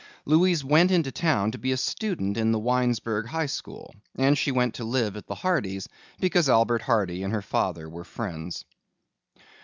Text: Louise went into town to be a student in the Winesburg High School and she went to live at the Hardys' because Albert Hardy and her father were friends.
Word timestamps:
Louise 0.25 0.63
went 0.63 0.89
into 0.89 1.11
town 1.11 1.51
to 1.51 1.59
be 1.59 1.71
a 1.71 1.77
student 1.77 2.35
in 2.35 2.51
the 2.51 2.57
Winesburg 2.57 3.27
High 3.27 3.45
School 3.45 3.93
and 4.17 4.35
she 4.35 4.51
went 4.51 4.73
to 4.73 4.83
live 4.83 5.15
at 5.15 5.27
the 5.27 5.35
Hardys' 5.35 5.87
because 6.19 6.49
Albert 6.49 6.81
Hardy 6.81 7.21
and 7.21 7.31
her 7.31 7.43
father 7.43 7.87
were 7.87 8.03
friends. 8.03 8.65